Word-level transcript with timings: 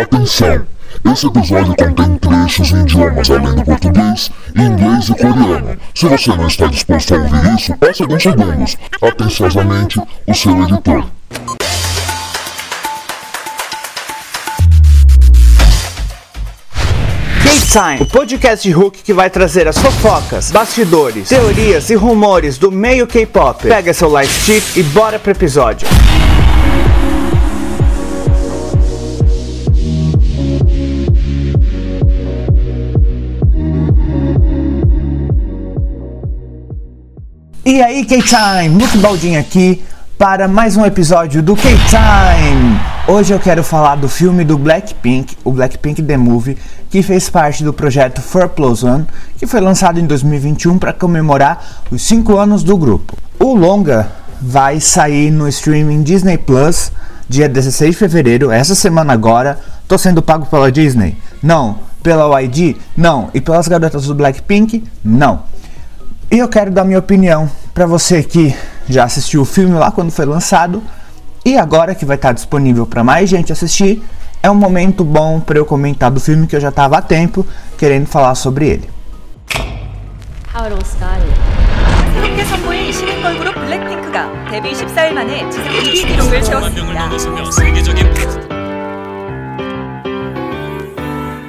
Atenção! 0.00 0.64
Esse 1.12 1.26
episódio 1.26 1.74
contém 1.74 2.16
trechos 2.18 2.70
em 2.70 2.82
idiomas 2.82 3.28
além 3.30 3.52
do 3.56 3.64
português, 3.64 4.30
inglês 4.54 5.08
e 5.08 5.14
coreano. 5.14 5.76
Se 5.92 6.06
você 6.06 6.28
não 6.36 6.46
está 6.46 6.66
disposto 6.68 7.16
a 7.16 7.18
ouvir 7.18 7.54
isso, 7.56 7.76
passe 7.78 8.02
alguns 8.02 8.22
segundos. 8.22 8.76
Atenciosamente, 9.02 10.00
o 10.24 10.34
seu 10.34 10.62
editor. 10.62 11.04
Time, 17.72 18.00
o 18.00 18.06
podcast 18.06 18.66
de 18.66 18.72
Hulk 18.72 19.02
que 19.02 19.12
vai 19.12 19.28
trazer 19.28 19.66
as 19.66 19.76
fofocas, 19.76 20.52
bastidores, 20.52 21.28
teorias 21.28 21.90
e 21.90 21.96
rumores 21.96 22.56
do 22.56 22.70
meio 22.70 23.06
K-pop. 23.06 23.66
Pega 23.66 23.92
seu 23.92 24.08
light 24.08 24.30
stick 24.30 24.76
e 24.76 24.82
bora 24.84 25.18
pro 25.18 25.32
episódio. 25.32 25.88
E 37.68 37.82
aí, 37.82 38.02
K-Time, 38.02 38.82
Luke 38.82 38.96
Baldin 38.96 39.36
aqui 39.36 39.84
para 40.16 40.48
mais 40.48 40.74
um 40.74 40.86
episódio 40.86 41.42
do 41.42 41.54
K-Time. 41.54 42.80
Hoje 43.06 43.34
eu 43.34 43.38
quero 43.38 43.62
falar 43.62 43.96
do 43.96 44.08
filme 44.08 44.42
do 44.42 44.56
Blackpink, 44.56 45.36
o 45.44 45.52
Blackpink 45.52 46.02
The 46.02 46.16
Movie, 46.16 46.56
que 46.88 47.02
fez 47.02 47.28
parte 47.28 47.62
do 47.62 47.74
projeto 47.74 48.22
4 48.22 48.48
Plus 48.48 48.82
One, 48.82 49.04
que 49.36 49.46
foi 49.46 49.60
lançado 49.60 50.00
em 50.00 50.06
2021 50.06 50.78
para 50.78 50.94
comemorar 50.94 51.82
os 51.90 52.00
5 52.00 52.38
anos 52.38 52.62
do 52.62 52.74
grupo. 52.74 53.14
O 53.38 53.54
longa 53.54 54.10
vai 54.40 54.80
sair 54.80 55.30
no 55.30 55.46
streaming 55.46 56.02
Disney 56.02 56.38
Plus 56.38 56.90
dia 57.28 57.50
16 57.50 57.90
de 57.90 57.96
fevereiro, 57.98 58.50
essa 58.50 58.74
semana 58.74 59.12
agora. 59.12 59.58
Tô 59.86 59.98
sendo 59.98 60.22
pago 60.22 60.46
pela 60.46 60.72
Disney? 60.72 61.18
Não. 61.42 61.80
Pela 62.02 62.40
YG? 62.40 62.78
Não. 62.96 63.28
E 63.34 63.42
pelas 63.42 63.68
garotas 63.68 64.06
do 64.06 64.14
Blackpink? 64.14 64.84
Não. 65.04 65.42
E 66.31 66.39
eu 66.39 66.47
quero 66.47 66.71
dar 66.71 66.83
minha 66.83 66.99
opinião 66.99 67.49
para 67.73 67.85
você 67.85 68.23
que 68.23 68.55
já 68.89 69.03
assistiu 69.03 69.41
o 69.41 69.45
filme 69.45 69.75
lá 69.75 69.91
quando 69.91 70.11
foi 70.11 70.25
lançado 70.25 70.81
e 71.45 71.57
agora 71.57 71.93
que 71.93 72.05
vai 72.05 72.15
estar 72.15 72.31
disponível 72.31 72.85
para 72.85 73.03
mais 73.03 73.29
gente 73.29 73.51
assistir, 73.51 74.03
é 74.41 74.49
um 74.49 74.55
momento 74.55 75.03
bom 75.03 75.39
para 75.39 75.57
eu 75.57 75.65
comentar 75.65 76.09
do 76.09 76.19
filme 76.19 76.47
que 76.47 76.55
eu 76.55 76.59
já 76.59 76.69
estava 76.69 76.97
há 76.97 77.01
tempo 77.01 77.45
querendo 77.77 78.07
falar 78.07 78.35
sobre 78.35 78.67
ele. 78.67 78.89
How 80.53 80.65
it 80.65 80.73
all 80.73 80.81
started. 80.81 81.33
새롭게 82.13 82.45
선보인 82.45 82.91
신인 82.91 83.21
걸그룹 83.21 83.55
블랙핑크가 83.55 84.51
데뷔 84.51 84.73
14일 84.73 85.13
만에 85.13 85.49
지상 85.49 85.73
1위 85.73 86.07
기록을 86.07 86.43
세웠습니다. 86.43 87.09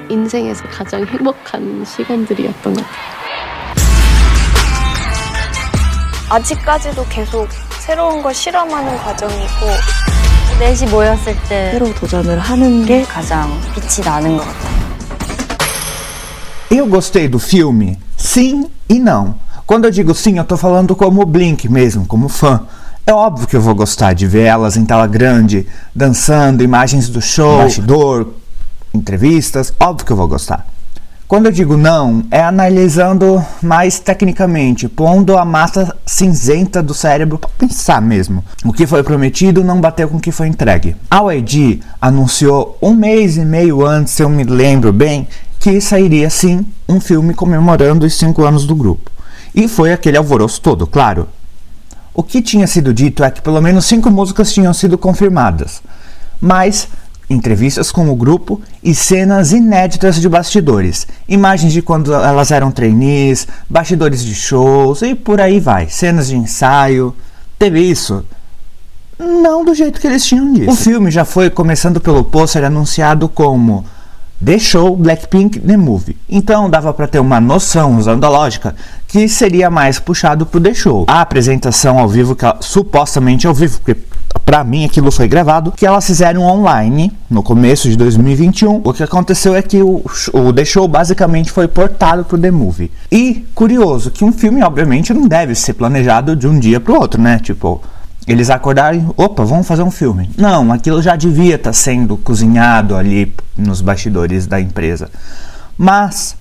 인생에서 0.09 0.65
가장 0.69 1.05
행복한 1.05 1.84
시간들이었던 1.84 2.75
것 2.75 2.83
같아요. 2.83 3.18
아직까지도 6.29 7.07
계속 7.09 7.48
새로운 7.81 8.23
걸 8.23 8.34
실험하는 8.34 8.97
과정이고 8.98 9.67
넷이 10.59 10.91
모였을 10.91 11.37
때 11.48 11.70
새로 11.73 11.93
도전을 11.95 12.39
하는 12.39 12.87
게 12.87 13.03
가장 13.03 13.51
빛이 13.75 14.05
나는 14.05 14.37
것 14.37 14.45
같아요. 14.45 14.84
Eu 16.70 16.87
gostei 16.89 17.29
do 17.29 17.39
filme? 17.39 17.98
Sim 18.17 18.69
e 18.89 18.98
não. 18.98 19.37
Quando 19.67 19.84
eu 19.84 19.91
digo 19.91 20.15
sim, 20.15 20.39
eu 20.39 20.45
tô 20.45 20.57
falando 20.57 20.97
como 20.97 21.25
Blink 21.25 21.69
mesmo, 21.69 22.05
como 22.07 22.29
fã. 22.29 22.62
É 23.07 23.12
óbvio 23.12 23.47
que 23.47 23.55
eu 23.55 23.61
vou 23.61 23.75
gostar 23.75 24.12
de 24.12 24.27
ver 24.27 24.45
elas 24.45 24.77
em 24.77 24.84
tela 24.84 25.07
grande, 25.07 25.67
dançando, 25.95 26.65
imagens 26.65 27.09
do 27.09 27.20
show, 27.20 27.59
bastidor, 27.59 28.29
entrevistas. 28.93 29.73
Óbvio 29.79 30.07
que 30.07 30.12
eu 30.12 30.17
vou 30.17 30.27
gostar. 30.27 30.67
Quando 31.30 31.46
eu 31.46 31.52
digo 31.52 31.78
não, 31.78 32.24
é 32.32 32.42
analisando 32.42 33.46
mais 33.62 34.00
tecnicamente, 34.00 34.90
pondo 34.90 35.38
a 35.38 35.46
massa 35.46 35.96
cinzenta 36.04 36.82
do 36.82 36.92
cérebro 36.92 37.38
para 37.38 37.52
pensar 37.56 38.02
mesmo. 38.02 38.44
O 38.66 38.73
que 38.73 38.88
foi 38.88 39.04
prometido 39.04 39.64
não 39.64 39.80
bateu 39.80 40.10
com 40.10 40.18
o 40.18 40.20
que 40.20 40.32
foi 40.32 40.48
entregue. 40.48 40.95
A 41.08 41.22
YG 41.32 41.82
anunciou 42.02 42.80
um 42.82 42.95
mês 42.95 43.38
e 43.38 43.45
meio 43.45 43.86
antes, 43.86 44.14
se 44.14 44.23
eu 44.23 44.28
me 44.28 44.44
lembro 44.44 44.92
bem, 44.92 45.28
que 45.60 45.80
sairia 45.80 46.32
sim 46.32 46.66
um 46.88 47.00
filme 47.00 47.36
comemorando 47.36 48.08
os 48.08 48.18
cinco 48.18 48.44
anos 48.44 48.66
do 48.66 48.76
grupo. 48.76 49.12
E 49.54 49.68
foi 49.68 49.94
aquele 49.94 50.18
alvoroço 50.18 50.60
todo, 50.60 50.88
claro. 50.88 51.28
O 52.12 52.23
que 52.23 52.42
tinha 52.42 52.66
sido 52.66 52.92
dito 52.92 53.23
é 53.23 53.30
que 53.30 53.44
pelo 53.44 53.62
menos 53.62 53.86
cinco 53.86 54.10
músicas 54.10 54.52
tinham 54.52 54.73
sido 54.73 54.98
confirmadas, 54.98 55.80
mas 56.42 56.88
entrevistas 57.30 57.92
com 57.92 58.10
o 58.10 58.16
grupo 58.16 58.60
e 58.84 58.95
cenas 58.95 59.52
inéditas 59.52 60.20
de 60.20 60.28
bastidores, 60.28 61.08
imagens 61.28 61.72
de 61.72 61.82
quando 61.82 62.14
elas 62.14 62.52
eram 62.52 62.72
trainees, 62.72 63.48
bastidores 63.70 64.23
de 64.23 64.34
shows 64.34 65.02
e 65.02 65.14
por 65.14 65.39
aí 65.39 65.60
vai, 65.60 65.88
cenas 65.89 66.28
de 66.28 66.36
ensaio. 66.36 67.16
Teve 67.58 67.80
isso? 67.82 68.26
Não 69.20 69.66
do 69.66 69.76
jeito 69.76 70.00
que 70.00 70.08
eles 70.08 70.26
tinham 70.26 70.54
dito. 70.54 70.72
O 70.72 70.76
filme 70.76 71.12
já 71.12 71.26
foi 71.26 71.50
começando 71.50 72.00
pelo 72.00 72.23
pôster 72.23 72.64
anunciado 72.64 73.28
como 73.28 73.86
Show 74.60 74.95
Blackpink 74.95 75.60
The 75.60 75.77
Movie. 75.77 76.17
Então 76.30 76.70
dava 76.70 76.94
para 76.94 77.08
ter 77.08 77.20
uma 77.20 77.39
noção, 77.39 77.98
usando 77.98 78.23
a 78.23 78.30
lógica, 78.30 78.76
que 79.08 79.27
seria 79.27 79.70
mais 79.70 80.00
puxado 80.00 80.45
pro 80.45 80.61
The 80.61 80.73
Show. 80.73 81.05
A 81.08 81.22
apresentação 81.22 82.00
ao 82.00 82.08
vivo, 82.08 82.36
que 82.36 82.45
ela, 82.45 82.58
supostamente 82.61 83.45
ao 83.45 83.54
vivo, 83.54 83.80
porque 83.80 83.98
para 84.45 84.64
mim 84.64 84.86
aquilo 84.86 85.11
foi 85.11 85.27
gravado, 85.27 85.72
que 85.72 85.86
elas 85.86 86.05
fizeram 86.05 86.44
online 86.44 87.11
no 87.30 87.44
começo 87.44 87.89
de 87.89 87.95
2021. 87.98 88.82
O 88.83 88.94
que 88.94 89.04
aconteceu 89.04 89.55
é 89.55 89.61
que 89.61 89.82
o, 89.82 90.04
o 90.33 90.54
The 90.54 90.66
Show 90.66 90.88
basicamente 90.88 91.52
foi 91.52 91.67
portado 91.67 92.23
pro 92.23 92.38
The 92.38 92.52
Movie. 92.52 92.92
E 93.11 93.45
curioso 93.54 94.10
que 94.10 94.23
um 94.23 94.32
filme 94.32 94.64
obviamente 94.64 95.14
não 95.14 95.27
deve 95.27 95.54
ser 95.56 95.73
planejado 95.73 96.36
de 96.36 96.48
um 96.48 96.58
dia 96.58 96.80
pro 96.80 96.95
outro, 96.95 97.21
né? 97.21 97.39
Tipo, 97.39 97.82
eles 98.32 98.50
acordaram, 98.50 99.14
opa, 99.17 99.44
vamos 99.44 99.67
fazer 99.67 99.82
um 99.82 99.90
filme. 99.90 100.30
Não, 100.38 100.72
aquilo 100.72 101.02
já 101.02 101.16
devia 101.16 101.56
estar 101.56 101.70
tá 101.70 101.73
sendo 101.73 102.16
cozinhado 102.16 102.95
ali 102.95 103.34
nos 103.58 103.82
bastidores 103.82 104.45
da 104.45 104.62
empresa. 104.62 105.10
Mas 105.78 106.36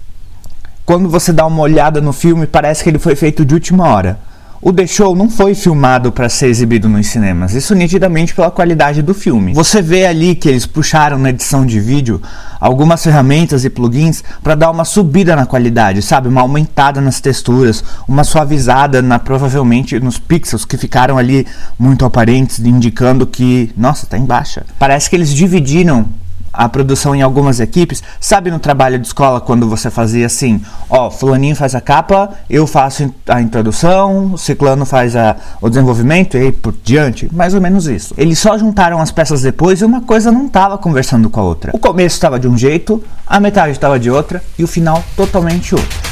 quando 0.85 1.09
você 1.09 1.33
dá 1.33 1.47
uma 1.47 1.63
olhada 1.63 2.01
no 2.01 2.13
filme, 2.13 2.47
parece 2.47 2.83
que 2.83 2.91
ele 2.91 2.99
foi 2.99 3.17
feito 3.17 3.45
de 3.45 3.55
última 3.55 3.89
hora. 3.89 4.19
O 4.61 4.73
The 4.73 4.89
Show 4.89 5.15
não 5.15 5.31
foi 5.31 5.55
filmado 5.55 6.11
para 6.11 6.29
ser 6.29 6.49
exibido 6.49 6.89
nos 6.89 7.07
cinemas, 7.07 7.55
isso 7.55 7.77
nitidamente 7.77 8.35
pela 8.35 8.51
qualidade 8.51 9.03
do 9.03 9.15
filme. 9.15 9.55
Você 9.55 9.81
vê 9.81 10.05
ali 10.05 10.35
que 10.35 10.49
eles 10.49 10.67
puxaram 10.67 11.17
na 11.17 11.31
edição 11.31 11.65
de 11.65 11.79
vídeo 11.79 12.21
algumas 12.59 13.05
ferramentas 13.05 13.65
e 13.65 13.71
plugins 13.71 14.25
para 14.43 14.57
dar 14.57 14.73
uma 14.73 14.85
subida 14.85 15.37
na 15.37 15.47
qualidade, 15.47 16.03
sabe? 16.03 16.27
Uma 16.27 16.41
aumentada 16.41 17.01
nas 17.01 17.21
texturas, 17.21 17.85
uma 18.09 18.25
suavizada 18.25 19.01
na 19.01 19.21
provavelmente 19.21 20.01
nos 20.01 20.19
pixels 20.19 20.65
que 20.65 20.77
ficaram 20.77 21.17
ali 21.17 21.47
muito 21.79 22.05
aparentes, 22.05 22.59
indicando 22.59 23.29
que, 23.29 23.71
nossa, 23.77 24.07
tá 24.07 24.19
em 24.19 24.25
baixa. 24.25 24.67
Parece 24.77 25.09
que 25.09 25.15
eles 25.15 25.33
dividiram 25.33 26.09
a 26.53 26.69
produção 26.69 27.15
em 27.15 27.23
algumas 27.23 27.61
equipes. 27.61 28.03
Sabe 28.21 28.51
no 28.51 28.59
trabalho 28.59 28.99
de 28.99 29.07
escola 29.07 29.41
quando 29.41 29.69
você 29.69 29.91
fazia 29.91 30.27
assim, 30.27 30.61
ó, 30.89 31.11
fulaninho 31.11 31.57
faz 31.57 31.75
a 31.75 31.81
capa, 31.81 32.31
eu 32.49 32.67
faço 32.67 33.13
a 33.27 33.41
introdução, 33.41 34.33
o 34.35 34.39
ciclano 34.39 34.85
faz 34.85 35.15
a, 35.17 35.37
o 35.61 35.69
desenvolvimento 35.69 36.37
e 36.37 36.41
aí 36.41 36.53
por 36.53 36.75
diante, 36.83 37.29
mais 37.33 37.55
ou 37.55 37.61
menos 37.61 37.87
isso. 37.87 38.15
Eles 38.17 38.39
só 38.39 38.57
juntaram 38.57 39.01
as 39.01 39.11
peças 39.11 39.43
depois 39.43 39.81
e 39.81 39.85
uma 39.85 40.01
coisa 40.01 40.31
não 40.31 40.47
estava 40.47 40.79
conversando 40.79 41.31
com 41.31 41.41
a 41.41 41.45
outra. 41.45 41.71
O 41.75 41.79
começo 41.79 42.17
estava 42.17 42.39
de 42.39 42.49
um 42.49 42.57
jeito, 42.57 43.03
a 43.27 43.39
metade 43.41 43.73
estava 43.73 43.99
de 43.99 44.11
outra 44.11 44.43
e 44.59 44.65
o 44.65 44.67
final 44.67 45.03
totalmente 45.17 45.75
outro. 45.75 46.08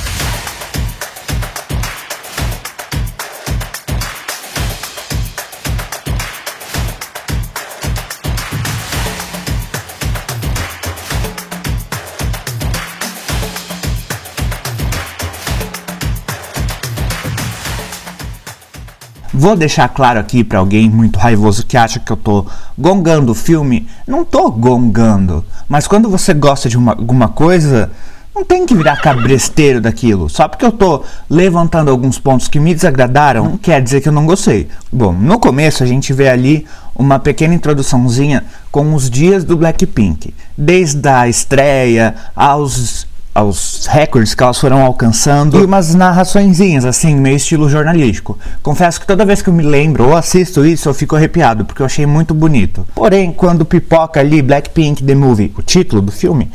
Vou 19.38 19.54
deixar 19.54 19.86
claro 19.90 20.18
aqui 20.18 20.42
para 20.42 20.60
alguém 20.60 20.88
muito 20.88 21.18
raivoso 21.18 21.66
que 21.66 21.76
acha 21.76 22.00
que 22.00 22.10
eu 22.10 22.16
tô 22.16 22.46
gongando 22.76 23.32
o 23.32 23.34
filme. 23.34 23.86
Não 24.06 24.24
tô 24.24 24.50
gongando. 24.50 25.44
Mas 25.68 25.86
quando 25.86 26.08
você 26.08 26.32
gosta 26.32 26.70
de 26.70 26.78
uma, 26.78 26.92
alguma 26.92 27.28
coisa, 27.28 27.90
não 28.34 28.46
tem 28.46 28.64
que 28.64 28.74
virar 28.74 28.96
cabresteiro 28.96 29.78
daquilo. 29.78 30.30
Só 30.30 30.48
porque 30.48 30.64
eu 30.64 30.72
tô 30.72 31.04
levantando 31.28 31.90
alguns 31.90 32.18
pontos 32.18 32.48
que 32.48 32.58
me 32.58 32.74
desagradaram, 32.74 33.44
não 33.44 33.58
quer 33.58 33.82
dizer 33.82 34.00
que 34.00 34.08
eu 34.08 34.12
não 34.12 34.24
gostei. 34.24 34.68
Bom, 34.90 35.12
no 35.12 35.38
começo 35.38 35.82
a 35.82 35.86
gente 35.86 36.14
vê 36.14 36.30
ali 36.30 36.66
uma 36.94 37.18
pequena 37.18 37.52
introduçãozinha 37.52 38.42
com 38.72 38.94
os 38.94 39.10
dias 39.10 39.44
do 39.44 39.54
Blackpink. 39.54 40.32
Desde 40.56 41.06
a 41.06 41.28
estreia 41.28 42.14
aos 42.34 43.06
aos 43.36 43.84
recordes 43.84 44.34
que 44.34 44.42
elas 44.42 44.58
foram 44.58 44.82
alcançando 44.82 45.60
e 45.60 45.64
umas 45.64 45.94
narraçõezinhas, 45.94 46.86
assim, 46.86 47.14
meio 47.14 47.36
estilo 47.36 47.68
jornalístico. 47.68 48.38
Confesso 48.62 48.98
que 48.98 49.06
toda 49.06 49.26
vez 49.26 49.42
que 49.42 49.50
eu 49.50 49.52
me 49.52 49.62
lembro 49.62 50.08
ou 50.08 50.16
assisto 50.16 50.64
isso, 50.64 50.88
eu 50.88 50.94
fico 50.94 51.14
arrepiado, 51.14 51.62
porque 51.66 51.82
eu 51.82 51.86
achei 51.86 52.06
muito 52.06 52.32
bonito. 52.32 52.86
Porém, 52.94 53.30
quando 53.30 53.66
pipoca 53.66 54.20
ali 54.20 54.40
Blackpink 54.40 55.04
The 55.04 55.14
Movie, 55.14 55.52
o 55.54 55.60
título 55.60 56.00
do 56.00 56.10
filme, 56.10 56.50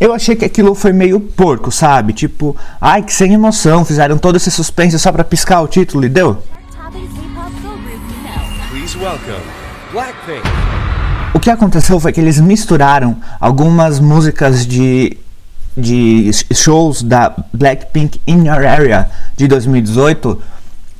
eu 0.00 0.12
achei 0.12 0.34
que 0.34 0.44
aquilo 0.44 0.74
foi 0.74 0.92
meio 0.92 1.20
porco, 1.20 1.70
sabe? 1.70 2.12
Tipo, 2.12 2.56
ai 2.80 3.02
que 3.02 3.14
sem 3.14 3.32
emoção, 3.32 3.84
fizeram 3.84 4.18
todo 4.18 4.34
esse 4.34 4.50
suspense 4.50 4.98
só 4.98 5.12
pra 5.12 5.22
piscar 5.22 5.60
o 5.60 5.68
título 5.68 6.04
e 6.04 6.08
deu. 6.08 6.42
Please 8.70 8.98
welcome 8.98 9.42
Blackpink. 9.92 10.42
O 11.34 11.38
que 11.38 11.50
aconteceu 11.50 12.00
foi 12.00 12.12
que 12.12 12.20
eles 12.20 12.40
misturaram 12.40 13.16
algumas 13.40 14.00
músicas 14.00 14.66
de, 14.66 15.16
de 15.76 16.30
shows 16.54 17.02
da 17.02 17.34
Blackpink 17.52 18.20
In 18.26 18.46
Your 18.46 18.64
Area 18.64 19.10
de 19.36 19.46
2018 19.46 20.38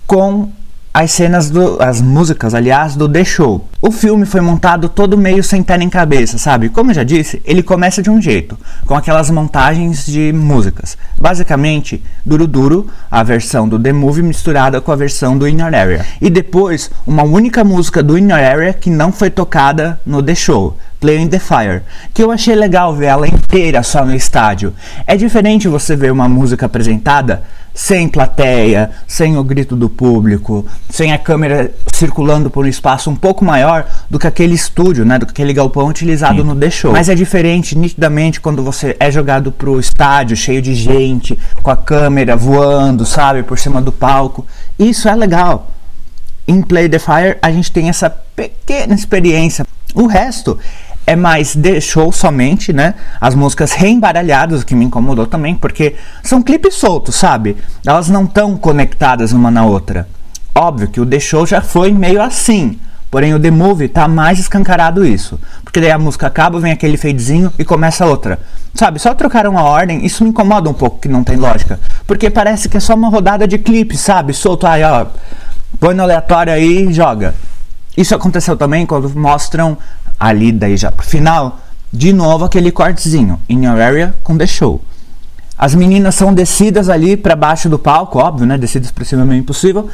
com 0.06 0.52
as 0.92 1.10
cenas 1.10 1.50
do, 1.50 1.80
as 1.82 2.00
músicas, 2.00 2.54
aliás, 2.54 2.96
do 2.96 3.06
The 3.06 3.24
Show. 3.24 3.68
O 3.86 3.92
filme 3.92 4.26
foi 4.26 4.40
montado 4.40 4.88
todo 4.88 5.16
meio 5.16 5.44
sem 5.44 5.62
pé 5.62 5.78
nem 5.78 5.88
cabeça, 5.88 6.38
sabe? 6.38 6.68
Como 6.68 6.90
eu 6.90 6.94
já 6.96 7.04
disse, 7.04 7.40
ele 7.44 7.62
começa 7.62 8.02
de 8.02 8.10
um 8.10 8.20
jeito, 8.20 8.58
com 8.84 8.96
aquelas 8.96 9.30
montagens 9.30 10.04
de 10.04 10.32
músicas. 10.32 10.98
Basicamente, 11.16 12.02
Duro 12.24 12.48
Duro, 12.48 12.88
a 13.08 13.22
versão 13.22 13.68
do 13.68 13.78
The 13.78 13.92
Movie 13.92 14.24
misturada 14.24 14.80
com 14.80 14.90
a 14.90 14.96
versão 14.96 15.38
do 15.38 15.46
In 15.46 15.60
Your 15.60 15.72
Area. 15.72 16.04
E 16.20 16.28
depois, 16.28 16.90
uma 17.06 17.22
única 17.22 17.62
música 17.62 18.02
do 18.02 18.18
In 18.18 18.24
Your 18.24 18.40
Area 18.40 18.72
que 18.72 18.90
não 18.90 19.12
foi 19.12 19.30
tocada 19.30 20.00
no 20.04 20.20
The 20.20 20.34
Show. 20.34 20.76
Playing 20.98 21.28
the 21.28 21.38
Fire, 21.38 21.82
que 22.14 22.22
eu 22.22 22.30
achei 22.32 22.54
legal 22.54 22.94
ver 22.94 23.06
ela 23.06 23.28
inteira 23.28 23.82
só 23.82 24.04
no 24.04 24.14
estádio. 24.14 24.74
É 25.06 25.14
diferente 25.14 25.68
você 25.68 25.94
ver 25.94 26.10
uma 26.10 26.28
música 26.28 26.66
apresentada 26.66 27.42
sem 27.76 28.08
plateia, 28.08 28.90
sem 29.06 29.36
o 29.36 29.44
grito 29.44 29.76
do 29.76 29.90
público, 29.90 30.64
sem 30.88 31.12
a 31.12 31.18
câmera 31.18 31.70
circulando 31.94 32.48
por 32.48 32.64
um 32.64 32.68
espaço 32.68 33.10
um 33.10 33.14
pouco 33.14 33.44
maior 33.44 33.75
do 34.08 34.18
que 34.18 34.26
aquele 34.26 34.54
estúdio, 34.54 35.04
né, 35.04 35.18
do 35.18 35.26
que 35.26 35.32
aquele 35.32 35.52
galpão 35.52 35.88
utilizado 35.88 36.42
Sim. 36.42 36.48
no 36.48 36.56
The 36.56 36.70
Show. 36.70 36.92
Mas 36.92 37.08
é 37.08 37.14
diferente 37.14 37.76
nitidamente 37.76 38.40
quando 38.40 38.62
você 38.62 38.96
é 38.98 39.10
jogado 39.10 39.50
pro 39.50 39.80
estádio 39.80 40.36
cheio 40.36 40.62
de 40.62 40.74
gente, 40.74 41.38
com 41.62 41.70
a 41.70 41.76
câmera 41.76 42.36
voando, 42.36 43.04
sabe, 43.04 43.42
por 43.42 43.58
cima 43.58 43.80
do 43.80 43.92
palco. 43.92 44.46
Isso 44.78 45.08
é 45.08 45.14
legal. 45.14 45.70
Em 46.46 46.62
Play 46.62 46.88
the 46.88 46.98
Fire 46.98 47.38
a 47.42 47.50
gente 47.50 47.72
tem 47.72 47.88
essa 47.88 48.08
pequena 48.08 48.94
experiência. 48.94 49.66
O 49.94 50.06
resto 50.06 50.58
é 51.06 51.14
mais 51.14 51.54
de 51.54 51.80
show 51.80 52.10
somente, 52.10 52.72
né? 52.72 52.94
As 53.20 53.34
músicas 53.34 53.72
reembaralhadas, 53.72 54.62
o 54.62 54.66
que 54.66 54.74
me 54.74 54.84
incomodou 54.84 55.26
também, 55.26 55.54
porque 55.54 55.94
são 56.22 56.42
clipes 56.42 56.74
soltos, 56.74 57.14
sabe? 57.14 57.56
Elas 57.86 58.08
não 58.08 58.24
estão 58.24 58.56
conectadas 58.56 59.32
uma 59.32 59.50
na 59.50 59.64
outra. 59.64 60.08
Óbvio 60.54 60.88
que 60.88 61.00
o 61.00 61.06
The 61.06 61.20
Show 61.20 61.46
já 61.46 61.60
foi 61.60 61.92
meio 61.92 62.20
assim. 62.20 62.78
Porém, 63.10 63.34
o 63.34 63.40
The 63.40 63.50
Movie 63.50 63.88
tá 63.88 64.08
mais 64.08 64.38
escancarado 64.38 65.04
isso. 65.04 65.38
Porque 65.62 65.80
daí 65.80 65.90
a 65.90 65.98
música 65.98 66.26
acaba, 66.26 66.58
vem 66.58 66.72
aquele 66.72 66.96
fadezinho 66.96 67.52
e 67.58 67.64
começa 67.64 68.04
outra. 68.04 68.38
Sabe, 68.74 68.98
só 68.98 69.14
trocaram 69.14 69.56
a 69.58 69.62
ordem, 69.62 70.04
isso 70.04 70.22
me 70.22 70.30
incomoda 70.30 70.68
um 70.68 70.74
pouco 70.74 70.98
que 70.98 71.08
não 71.08 71.24
tem 71.24 71.36
lógica. 71.36 71.80
Porque 72.06 72.28
parece 72.28 72.68
que 72.68 72.76
é 72.76 72.80
só 72.80 72.94
uma 72.94 73.08
rodada 73.08 73.46
de 73.46 73.58
clipe, 73.58 73.96
sabe? 73.96 74.34
Solto 74.34 74.66
aí, 74.66 74.82
ó. 74.82 75.06
Põe 75.78 75.94
no 75.94 76.02
aleatório 76.02 76.52
aí 76.52 76.88
e 76.88 76.92
joga. 76.92 77.34
Isso 77.96 78.14
aconteceu 78.14 78.56
também 78.56 78.84
quando 78.84 79.08
mostram 79.18 79.78
ali 80.20 80.52
daí 80.52 80.76
já 80.76 80.92
pro 80.92 81.06
final, 81.06 81.58
de 81.92 82.12
novo 82.12 82.44
aquele 82.44 82.70
cortezinho, 82.70 83.40
in 83.48 83.64
your 83.64 83.80
area 83.80 84.14
com 84.22 84.36
the 84.36 84.46
show. 84.46 84.82
As 85.58 85.74
meninas 85.74 86.14
são 86.14 86.34
descidas 86.34 86.90
ali 86.90 87.16
para 87.16 87.34
baixo 87.34 87.68
do 87.68 87.78
palco, 87.78 88.18
óbvio, 88.18 88.46
né? 88.46 88.58
Descidas 88.58 88.90
para 88.90 89.04
cima 89.04 89.22
é 89.22 89.24
meio 89.24 89.40
impossível. 89.40 89.88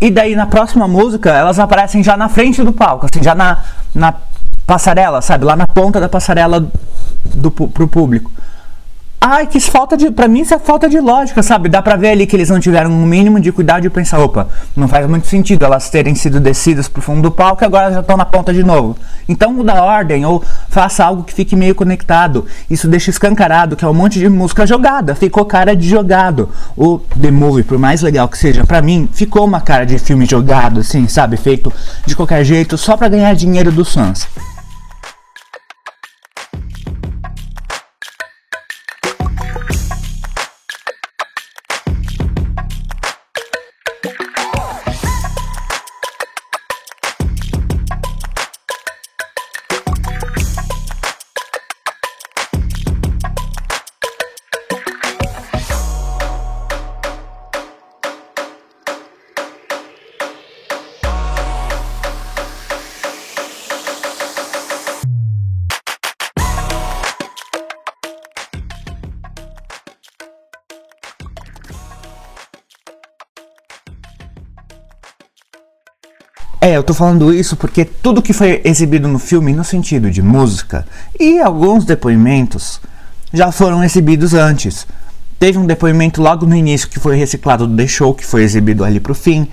E 0.00 0.10
daí 0.10 0.36
na 0.36 0.46
próxima 0.46 0.86
música 0.86 1.30
elas 1.30 1.58
aparecem 1.58 2.02
já 2.02 2.16
na 2.16 2.28
frente 2.28 2.62
do 2.62 2.72
palco, 2.72 3.06
assim, 3.06 3.22
já 3.22 3.34
na, 3.34 3.62
na 3.94 4.14
passarela, 4.66 5.22
sabe? 5.22 5.44
Lá 5.44 5.56
na 5.56 5.66
ponta 5.66 6.00
da 6.00 6.08
passarela 6.08 6.66
do, 7.34 7.50
pro 7.50 7.88
público. 7.88 8.30
Ai, 9.28 9.44
que 9.48 9.58
falta 9.58 9.96
de. 9.96 10.08
Pra 10.12 10.28
mim, 10.28 10.42
isso 10.42 10.54
é 10.54 10.58
falta 10.58 10.88
de 10.88 11.00
lógica, 11.00 11.42
sabe? 11.42 11.68
Dá 11.68 11.82
pra 11.82 11.96
ver 11.96 12.10
ali 12.10 12.28
que 12.28 12.36
eles 12.36 12.48
não 12.48 12.60
tiveram 12.60 12.92
um 12.92 13.04
mínimo 13.04 13.40
de 13.40 13.50
cuidado 13.50 13.82
de 13.82 13.90
pensar: 13.90 14.20
opa, 14.20 14.46
não 14.76 14.86
faz 14.86 15.04
muito 15.08 15.26
sentido 15.26 15.64
elas 15.64 15.90
terem 15.90 16.14
sido 16.14 16.38
descidas 16.38 16.86
pro 16.86 17.02
fundo 17.02 17.22
do 17.22 17.30
palco 17.32 17.64
e 17.64 17.66
agora 17.66 17.92
já 17.92 17.98
estão 17.98 18.16
na 18.16 18.24
ponta 18.24 18.54
de 18.54 18.62
novo. 18.62 18.96
Então 19.28 19.52
muda 19.52 19.72
a 19.72 19.82
ordem 19.82 20.24
ou 20.24 20.44
faça 20.68 21.04
algo 21.04 21.24
que 21.24 21.34
fique 21.34 21.56
meio 21.56 21.74
conectado. 21.74 22.46
Isso 22.70 22.86
deixa 22.86 23.10
escancarado 23.10 23.74
que 23.74 23.84
é 23.84 23.88
um 23.88 23.94
monte 23.94 24.20
de 24.20 24.28
música 24.28 24.64
jogada. 24.64 25.16
Ficou 25.16 25.44
cara 25.44 25.74
de 25.74 25.88
jogado. 25.88 26.48
O 26.76 27.00
The 27.20 27.32
Movie, 27.32 27.64
por 27.64 27.78
mais 27.78 28.02
legal 28.02 28.28
que 28.28 28.38
seja, 28.38 28.64
pra 28.64 28.80
mim, 28.80 29.08
ficou 29.12 29.44
uma 29.44 29.60
cara 29.60 29.84
de 29.84 29.98
filme 29.98 30.24
jogado, 30.24 30.78
assim, 30.78 31.08
sabe? 31.08 31.36
Feito 31.36 31.72
de 32.06 32.14
qualquer 32.14 32.44
jeito 32.44 32.78
só 32.78 32.96
pra 32.96 33.08
ganhar 33.08 33.34
dinheiro 33.34 33.72
dos 33.72 33.92
fãs. 33.92 34.28
É, 76.66 76.76
eu 76.76 76.82
tô 76.82 76.92
falando 76.92 77.32
isso 77.32 77.54
porque 77.54 77.84
tudo 77.84 78.20
que 78.20 78.32
foi 78.32 78.60
exibido 78.64 79.06
no 79.06 79.20
filme 79.20 79.52
no 79.52 79.62
sentido 79.62 80.10
de 80.10 80.20
música 80.20 80.84
e 81.16 81.38
alguns 81.38 81.84
depoimentos 81.84 82.80
já 83.32 83.52
foram 83.52 83.84
exibidos 83.84 84.34
antes. 84.34 84.84
Teve 85.38 85.58
um 85.58 85.64
depoimento 85.64 86.20
logo 86.20 86.44
no 86.44 86.56
início 86.56 86.88
que 86.88 86.98
foi 86.98 87.16
reciclado 87.16 87.68
do 87.68 87.76
The 87.76 87.86
Show, 87.86 88.12
que 88.14 88.26
foi 88.26 88.42
exibido 88.42 88.82
ali 88.82 88.98
pro 88.98 89.14
fim. 89.14 89.46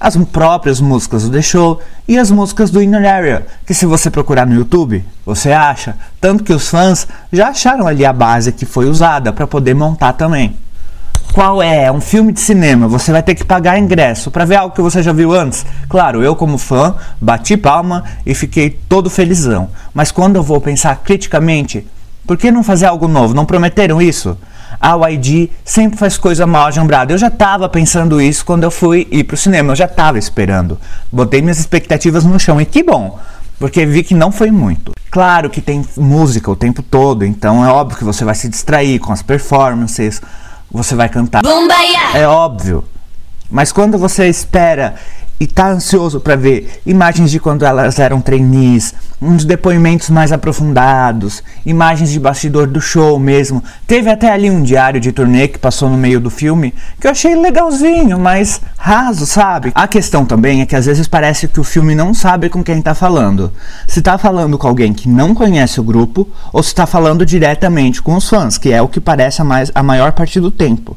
As 0.00 0.16
próprias 0.16 0.80
músicas 0.80 1.22
do 1.22 1.30
The 1.30 1.42
Show 1.42 1.80
e 2.08 2.18
as 2.18 2.28
músicas 2.28 2.72
do 2.72 2.82
Inner 2.82 3.08
Area, 3.08 3.46
que 3.64 3.72
se 3.72 3.86
você 3.86 4.10
procurar 4.10 4.44
no 4.44 4.56
YouTube, 4.56 5.04
você 5.24 5.52
acha. 5.52 5.94
Tanto 6.20 6.42
que 6.42 6.52
os 6.52 6.66
fãs 6.66 7.06
já 7.32 7.50
acharam 7.50 7.86
ali 7.86 8.04
a 8.04 8.12
base 8.12 8.50
que 8.50 8.66
foi 8.66 8.86
usada 8.86 9.32
para 9.32 9.46
poder 9.46 9.74
montar 9.74 10.14
também. 10.14 10.56
Qual 11.32 11.62
é? 11.62 11.84
É 11.84 11.92
um 11.92 12.00
filme 12.00 12.32
de 12.32 12.40
cinema. 12.40 12.88
Você 12.88 13.12
vai 13.12 13.22
ter 13.22 13.34
que 13.34 13.44
pagar 13.44 13.78
ingresso 13.78 14.30
para 14.30 14.44
ver 14.44 14.56
algo 14.56 14.74
que 14.74 14.82
você 14.82 15.02
já 15.02 15.12
viu 15.12 15.32
antes. 15.32 15.64
Claro, 15.88 16.22
eu 16.22 16.34
como 16.34 16.58
fã 16.58 16.94
bati 17.20 17.56
palma 17.56 18.04
e 18.26 18.34
fiquei 18.34 18.70
todo 18.70 19.10
felizão. 19.10 19.70
Mas 19.94 20.10
quando 20.10 20.36
eu 20.36 20.42
vou 20.42 20.60
pensar 20.60 20.96
criticamente, 21.04 21.86
por 22.26 22.36
que 22.36 22.50
não 22.50 22.62
fazer 22.62 22.86
algo 22.86 23.06
novo? 23.06 23.34
Não 23.34 23.46
prometeram 23.46 24.02
isso? 24.02 24.36
A 24.80 24.94
YG 25.08 25.50
sempre 25.64 25.98
faz 25.98 26.16
coisa 26.16 26.46
mal 26.46 26.66
ajambrada. 26.66 27.12
Eu 27.12 27.18
já 27.18 27.28
estava 27.28 27.68
pensando 27.68 28.20
isso 28.20 28.44
quando 28.44 28.64
eu 28.64 28.70
fui 28.70 29.06
ir 29.10 29.24
pro 29.24 29.36
cinema. 29.36 29.72
Eu 29.72 29.76
já 29.76 29.86
estava 29.86 30.18
esperando. 30.18 30.78
Botei 31.10 31.40
minhas 31.40 31.58
expectativas 31.58 32.24
no 32.24 32.38
chão 32.38 32.60
e 32.60 32.64
que 32.64 32.82
bom 32.82 33.18
porque 33.58 33.84
vi 33.84 34.02
que 34.02 34.14
não 34.14 34.30
foi 34.30 34.50
muito. 34.50 34.92
Claro 35.10 35.50
que 35.50 35.60
tem 35.60 35.84
música 35.96 36.50
o 36.50 36.56
tempo 36.56 36.82
todo, 36.82 37.24
então 37.24 37.64
é 37.64 37.68
óbvio 37.68 37.98
que 37.98 38.04
você 38.04 38.24
vai 38.24 38.34
se 38.34 38.48
distrair 38.48 38.98
com 39.00 39.12
as 39.12 39.22
performances, 39.22 40.22
você 40.70 40.94
vai 40.94 41.08
cantar. 41.08 41.42
É 42.14 42.26
óbvio. 42.26 42.84
Mas 43.50 43.72
quando 43.72 43.96
você 43.98 44.28
espera 44.28 44.94
e 45.40 45.46
tá 45.46 45.70
ansioso 45.70 46.20
para 46.20 46.36
ver 46.36 46.80
imagens 46.84 47.30
de 47.30 47.38
quando 47.38 47.64
elas 47.64 47.98
eram 47.98 48.20
trainees, 48.20 48.94
uns 49.20 49.44
depoimentos 49.44 50.10
mais 50.10 50.32
aprofundados, 50.32 51.42
imagens 51.64 52.10
de 52.10 52.20
bastidor 52.20 52.66
do 52.66 52.80
show 52.80 53.18
mesmo. 53.18 53.62
Teve 53.86 54.10
até 54.10 54.30
ali 54.30 54.50
um 54.50 54.62
diário 54.62 55.00
de 55.00 55.12
turnê 55.12 55.48
que 55.48 55.58
passou 55.58 55.88
no 55.88 55.96
meio 55.96 56.20
do 56.20 56.30
filme 56.30 56.74
que 57.00 57.06
eu 57.06 57.10
achei 57.10 57.34
legalzinho, 57.34 58.18
mas 58.18 58.60
raso, 58.76 59.26
sabe? 59.26 59.72
A 59.74 59.86
questão 59.86 60.24
também 60.24 60.60
é 60.60 60.66
que 60.66 60.76
às 60.76 60.86
vezes 60.86 61.06
parece 61.06 61.48
que 61.48 61.60
o 61.60 61.64
filme 61.64 61.94
não 61.94 62.12
sabe 62.12 62.48
com 62.48 62.62
quem 62.62 62.82
tá 62.82 62.94
falando. 62.94 63.52
Se 63.86 64.02
tá 64.02 64.18
falando 64.18 64.58
com 64.58 64.68
alguém 64.68 64.92
que 64.92 65.08
não 65.08 65.34
conhece 65.34 65.80
o 65.80 65.84
grupo 65.84 66.28
ou 66.52 66.62
se 66.62 66.74
tá 66.74 66.86
falando 66.86 67.24
diretamente 67.24 68.02
com 68.02 68.16
os 68.16 68.28
fãs, 68.28 68.58
que 68.58 68.72
é 68.72 68.82
o 68.82 68.88
que 68.88 69.00
parece 69.00 69.40
a, 69.40 69.44
mais, 69.44 69.70
a 69.74 69.82
maior 69.82 70.12
parte 70.12 70.40
do 70.40 70.50
tempo. 70.50 70.96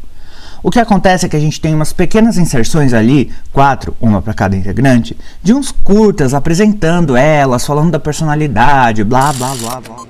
O 0.63 0.69
que 0.69 0.79
acontece 0.79 1.25
é 1.25 1.29
que 1.29 1.35
a 1.35 1.39
gente 1.39 1.59
tem 1.59 1.73
umas 1.73 1.91
pequenas 1.91 2.37
inserções 2.37 2.93
ali, 2.93 3.33
quatro, 3.51 3.97
uma 3.99 4.21
para 4.21 4.31
cada 4.31 4.55
integrante, 4.55 5.17
de 5.41 5.55
uns 5.55 5.71
curtas 5.71 6.35
apresentando 6.35 7.17
elas, 7.17 7.65
falando 7.65 7.91
da 7.91 7.99
personalidade, 7.99 9.03
blá 9.03 9.33
blá 9.33 9.55
blá 9.55 9.81
blá. 9.81 10.05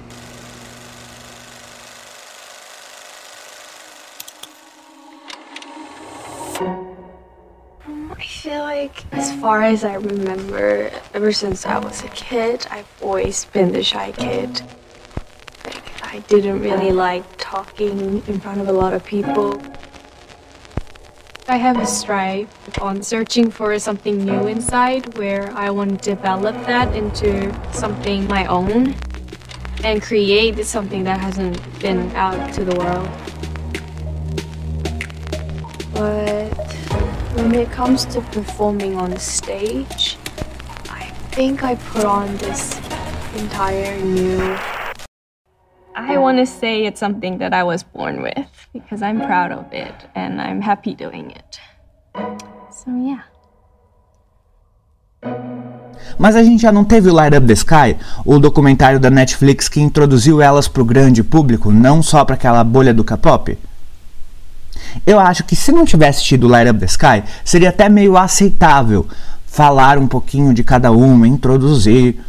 I 8.19 8.43
feel 8.43 8.61
like, 8.63 9.05
as 9.13 9.31
far 9.39 9.63
as 9.63 9.85
I 9.85 9.95
remember, 9.95 10.91
ever 11.13 11.31
since 11.33 11.65
I 11.65 11.79
was 11.79 12.03
a 12.03 12.09
kid, 12.09 12.67
I've 12.69 12.89
always 13.01 13.47
been 13.53 13.71
the 13.71 13.83
shy 13.83 14.11
kid. 14.11 14.61
Like, 15.63 15.91
I 16.03 16.19
didn't 16.27 16.61
really 16.61 16.91
like 16.91 17.23
talking 17.37 18.21
in 18.27 18.39
front 18.41 18.59
of 18.59 18.67
a 18.67 18.73
lot 18.73 18.93
of 18.93 19.05
people. 19.05 19.61
I 21.47 21.57
have 21.57 21.79
a 21.79 21.85
strive 21.85 22.47
on 22.79 23.01
searching 23.01 23.49
for 23.49 23.77
something 23.79 24.23
new 24.23 24.47
inside 24.47 25.17
where 25.17 25.51
I 25.53 25.69
want 25.71 26.01
to 26.01 26.15
develop 26.15 26.55
that 26.67 26.95
into 26.95 27.51
something 27.73 28.27
my 28.27 28.45
own 28.45 28.95
and 29.83 30.01
create 30.01 30.63
something 30.65 31.03
that 31.03 31.19
hasn't 31.19 31.59
been 31.79 32.15
out 32.15 32.53
to 32.53 32.63
the 32.63 32.75
world. 32.75 33.09
But 35.93 36.53
when 37.35 37.55
it 37.55 37.71
comes 37.71 38.05
to 38.05 38.21
performing 38.21 38.95
on 38.95 39.17
stage, 39.17 40.17
I 40.89 41.05
think 41.31 41.63
I 41.63 41.75
put 41.75 42.05
on 42.05 42.37
this 42.37 42.77
entire 43.35 43.99
new. 43.99 44.57
I 46.09 46.17
want 46.17 46.39
to 46.39 46.45
say 46.45 46.85
it's 46.85 46.99
something 46.99 47.37
that 47.37 47.53
I 47.53 47.63
was 47.63 47.83
born 47.83 48.21
with 48.21 48.47
because 48.73 49.01
I'm 49.01 49.21
proud 49.21 49.51
of 49.51 49.71
it 49.71 49.93
and 50.15 50.41
I'm 50.41 50.61
happy 50.61 50.95
doing 50.95 51.31
it. 51.31 51.59
So, 52.71 52.91
yeah. 52.97 53.25
Mas 56.17 56.35
a 56.35 56.43
gente 56.43 56.61
já 56.61 56.71
não 56.71 56.83
teve 56.83 57.09
o 57.09 57.13
Light 57.13 57.35
Up 57.37 57.45
the 57.45 57.53
Sky, 57.53 57.95
o 58.25 58.39
documentário 58.39 58.99
da 58.99 59.09
Netflix 59.09 59.69
que 59.69 59.79
introduziu 59.79 60.41
elas 60.41 60.67
para 60.67 60.81
o 60.81 60.85
grande 60.85 61.23
público, 61.23 61.71
não 61.71 62.01
só 62.01 62.25
para 62.25 62.35
aquela 62.35 62.63
bolha 62.63 62.93
do 62.93 63.03
K-pop? 63.03 63.57
Eu 65.05 65.19
acho 65.19 65.43
que 65.43 65.55
se 65.55 65.71
não 65.71 65.85
tivesse 65.85 66.23
tido 66.23 66.47
Light 66.47 66.69
Up 66.69 66.79
the 66.79 66.85
Sky, 66.85 67.23
seria 67.45 67.69
até 67.69 67.87
meio 67.87 68.17
aceitável 68.17 69.07
falar 69.45 69.97
um 69.97 70.07
pouquinho 70.07 70.53
de 70.53 70.63
cada 70.63 70.91
uma, 70.91 71.27
introduzir. 71.27 72.19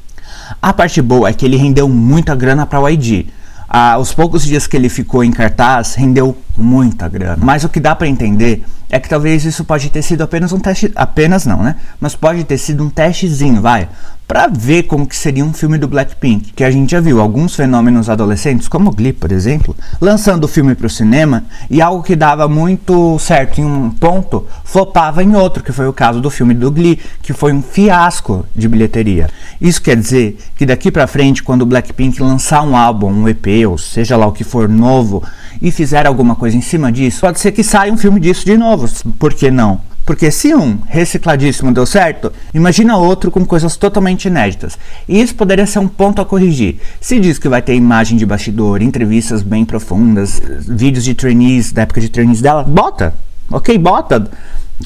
A 0.61 0.73
parte 0.73 1.01
boa 1.01 1.29
é 1.29 1.33
que 1.33 1.47
ele 1.47 1.57
rendeu 1.57 1.89
muita 1.89 2.35
grana 2.35 2.67
para 2.67 2.81
o 2.81 2.89
YG. 2.89 3.33
Ah, 3.75 3.97
os 3.99 4.13
poucos 4.13 4.45
dias 4.45 4.67
que 4.67 4.77
ele 4.77 4.91
ficou 4.91 5.25
em 5.25 5.31
cartaz, 5.31 5.95
rendeu 5.95 6.37
muita 6.63 7.09
grana. 7.09 7.39
Mas 7.41 7.65
o 7.65 7.69
que 7.69 7.81
dá 7.81 7.95
para 7.95 8.09
entender 8.09 8.65
é 8.91 9.01
que 9.01 9.09
talvez 9.09 9.45
isso 9.45 9.65
pode 9.65 9.89
ter 9.91 10.03
sido 10.03 10.23
apenas 10.23 10.53
um 10.53 10.61
teste, 10.61 10.93
apenas 10.95 11.47
não, 11.47 11.63
né? 11.63 11.77
Mas 11.99 12.15
pode 12.15 12.45
ter 12.45 12.59
sido 12.59 12.85
um 12.85 12.91
testezinho, 12.91 13.61
vai, 13.61 13.89
para 14.29 14.47
ver 14.47 14.85
como 14.85 15.07
que 15.07 15.17
seria 15.17 15.45
um 15.45 15.53
filme 15.53 15.77
do 15.77 15.89
Blackpink, 15.89 16.53
que 16.53 16.65
a 16.65 16.71
gente 16.71 16.93
já 16.93 17.01
viu 17.01 17.21
alguns 17.21 17.55
fenômenos 17.55 18.09
adolescentes, 18.09 18.69
como 18.69 18.91
Glee, 18.91 19.13
por 19.13 19.33
exemplo, 19.33 19.77
lançando 20.01 20.45
o 20.45 20.49
filme 20.49 20.75
para 20.75 20.87
o 20.87 20.91
cinema 20.91 21.45
e 21.71 21.83
algo 21.83 22.03
que 22.03 22.17
dava 22.17 22.49
muito 22.49 23.19
certo 23.19 23.61
em 23.61 23.65
um 23.65 23.91
ponto, 23.91 24.47
flopava 24.65 25.23
em 25.23 25.35
outro, 25.35 25.63
que 25.63 25.73
foi 25.73 25.89
o 25.89 25.93
caso 25.93 26.21
do 26.21 26.31
filme 26.31 26.55
do 26.55 26.71
Glee, 26.71 26.99
que 27.23 27.33
foi 27.33 27.53
um 27.53 27.63
fiasco 27.63 28.47
de 28.55 28.69
bilheteria. 28.69 29.29
Isso 29.61 29.83
quer 29.83 29.97
dizer 29.97 30.39
que 30.57 30.65
daqui 30.65 30.91
para 30.91 31.07
frente, 31.07 31.43
quando 31.43 31.63
o 31.63 31.67
Blackpink 31.67 32.23
lançar 32.23 32.63
um 32.63 32.77
álbum, 32.77 33.11
um 33.11 33.29
EP, 33.29 33.69
ou 33.69 33.77
seja 33.77 34.17
lá 34.17 34.27
o 34.27 34.33
que 34.33 34.45
for 34.45 34.69
novo, 34.69 35.23
e 35.61 35.71
fizer 35.71 36.07
alguma 36.07 36.35
coisa 36.35 36.57
em 36.57 36.61
cima 36.61 36.91
disso, 36.91 37.21
pode 37.21 37.41
ser 37.41 37.53
que 37.53 37.63
saia 37.63 37.93
um 37.93 37.97
filme 37.97 38.21
disso 38.21 38.45
de 38.45 38.57
novo. 38.57 38.89
Por 39.19 39.35
que 39.35 39.51
não? 39.51 39.81
Porque 40.05 40.33
se 40.33 40.53
um 40.53 40.79
recicladíssimo 40.89 41.73
deu 41.73 41.87
certo, 41.87 42.33
imagina 42.53 42.97
outro 42.97 43.31
com 43.31 43.45
coisas 43.45 43.77
totalmente 43.77 44.27
inéditas. 44.27 44.77
E 45.09 45.21
isso 45.21 45.35
poderia 45.35 45.67
ser 45.67 45.79
um 45.79 45.87
ponto 45.87 46.21
a 46.21 46.25
corrigir. 46.27 46.81
Se 47.01 47.21
diz 47.21 47.39
que 47.39 47.49
vai 47.49 47.63
ter 47.63 47.75
imagem 47.75 48.19
de 48.19 48.27
bastidor, 48.27 48.83
entrevistas 48.83 49.43
bem 49.43 49.65
profundas, 49.65 50.43
vídeos 50.67 51.05
de 51.05 51.15
trainees, 51.15 51.71
da 51.71 51.83
época 51.83 52.01
de 52.01 52.09
trainees 52.09 52.41
dela, 52.41 52.65
bota. 52.65 53.15
Ok, 53.51 53.79
bota. 53.79 54.29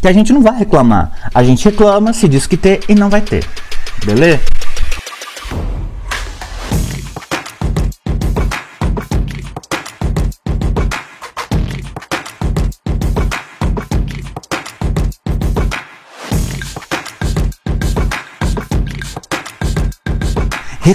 Que 0.03 0.09
a 0.09 0.13
gente 0.13 0.33
não 0.33 0.43
vai 0.43 0.59
reclamar. 0.59 1.31
A 1.33 1.43
gente 1.43 1.65
reclama 1.65 2.13
se 2.13 2.29
diz 2.29 2.47
que 2.47 2.57
ter 2.57 2.81
e 2.87 2.95
não 2.95 3.09
vai 3.09 3.23
ter. 3.23 3.47
Beleza? 4.05 4.41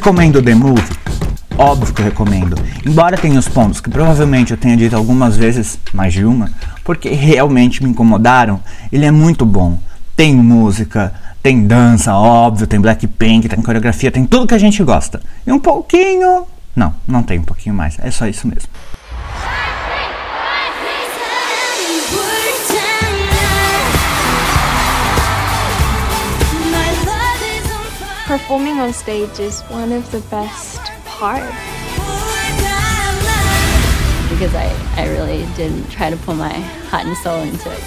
Recomendo 0.01 0.41
The 0.41 0.55
Movie? 0.55 0.98
Óbvio 1.55 1.93
que 1.93 2.01
eu 2.01 2.05
recomendo. 2.05 2.55
Embora 2.84 3.15
tenha 3.15 3.38
os 3.38 3.48
pontos 3.48 3.79
que 3.79 3.88
provavelmente 3.88 4.50
eu 4.50 4.58
tenha 4.58 4.75
dito 4.75 4.96
algumas 4.96 5.38
vezes, 5.38 5.77
mais 5.93 6.12
de 6.12 6.25
uma, 6.25 6.50
porque 6.84 7.10
realmente 7.10 7.84
me 7.84 7.91
incomodaram, 7.91 8.60
ele 8.91 9.05
é 9.05 9.12
muito 9.12 9.46
bom. 9.46 9.77
Tem 10.15 10.36
música, 10.36 11.13
tem 11.43 11.67
dança, 11.67 12.15
óbvio, 12.15 12.65
tem 12.65 12.81
Blackpink, 12.81 13.48
tem 13.48 13.62
coreografia, 13.62 14.10
tem 14.10 14.25
tudo 14.25 14.48
que 14.48 14.55
a 14.55 14.58
gente 14.58 14.84
gosta. 14.84 15.22
E 15.46 15.51
um 15.51 15.60
pouquinho. 15.60 16.48
Não, 16.75 16.96
não 17.08 17.22
tem 17.22 17.38
um 17.38 17.43
pouquinho 17.43 17.75
mais, 17.75 18.00
é 18.00 18.10
só 18.10 18.25
isso 18.25 18.48
mesmo. 18.48 18.70
Performing 28.31 28.79
on 28.79 28.93
stage 28.93 29.41
is 29.41 29.59
one 29.63 29.91
of 29.91 30.09
the 30.09 30.21
best 30.29 30.79
parts. 31.03 31.43
Because 34.29 34.55
I, 34.55 34.71
I 34.95 35.09
really 35.09 35.45
did 35.57 35.73
try 35.89 36.09
to 36.09 36.15
put 36.15 36.38
my 36.38 36.47
heart 36.89 37.07
and 37.07 37.17
soul 37.17 37.41
into 37.41 37.69
it. 37.69 37.83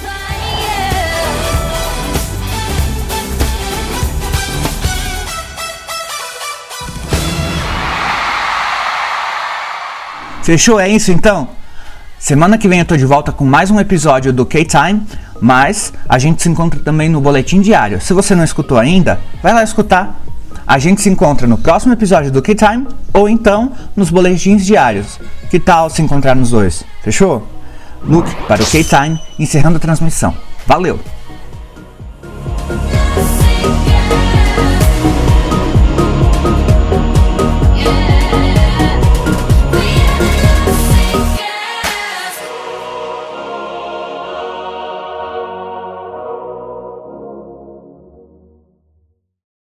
Fechou? 10.42 10.78
É 10.78 10.90
isso 10.90 11.10
então? 11.10 11.48
Semana 12.18 12.58
que 12.58 12.68
vem 12.68 12.80
eu 12.80 12.84
tô 12.84 12.98
de 12.98 13.06
volta 13.06 13.32
com 13.32 13.46
mais 13.46 13.70
um 13.70 13.80
episódio 13.80 14.30
do 14.30 14.44
K-Time, 14.44 15.06
mas 15.40 15.90
a 16.06 16.18
gente 16.18 16.42
se 16.42 16.50
encontra 16.50 16.78
também 16.80 17.08
no 17.08 17.18
Boletim 17.18 17.62
Diário. 17.62 17.98
Se 17.98 18.12
você 18.12 18.34
não 18.34 18.44
escutou 18.44 18.76
ainda, 18.76 19.18
vai 19.42 19.54
lá 19.54 19.62
escutar. 19.62 20.23
A 20.66 20.78
gente 20.78 21.02
se 21.02 21.10
encontra 21.10 21.46
no 21.46 21.58
próximo 21.58 21.92
episódio 21.92 22.30
do 22.30 22.40
K-Time 22.40 22.86
ou 23.12 23.28
então 23.28 23.72
nos 23.94 24.10
boletins 24.10 24.64
diários. 24.64 25.20
Que 25.50 25.60
tal 25.60 25.90
se 25.90 26.00
encontrar 26.00 26.34
nos 26.34 26.50
dois? 26.50 26.84
Fechou? 27.02 27.46
Luke 28.02 28.34
para 28.48 28.62
o 28.62 28.66
K-Time, 28.66 29.20
encerrando 29.38 29.76
a 29.76 29.80
transmissão. 29.80 30.34
Valeu! 30.66 30.98